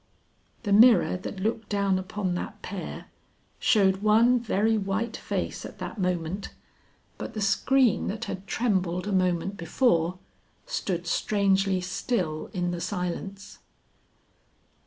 [0.63, 3.05] The mirror that looked down upon that pair,
[3.59, 6.51] showed one very white face at that moment,
[7.19, 10.17] but the screen that had trembled a moment before,
[10.65, 13.59] stood strangely still in the silence.